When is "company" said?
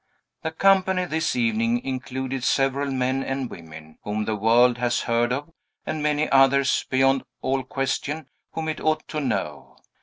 0.49-1.05